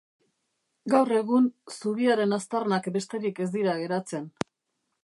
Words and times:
Gaur 0.93 1.13
egun, 1.17 1.49
zubiaren 1.75 2.35
aztarnak 2.39 2.91
besterik 2.99 3.47
ez 3.47 3.49
dira 3.59 3.79
geratzen. 3.85 4.29